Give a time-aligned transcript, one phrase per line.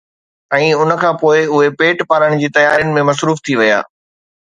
[0.55, 3.79] ۽ ان کان پوءِ اهي پيٽ پالڻ جي تيارين ۾ مصروف ٿي ويا.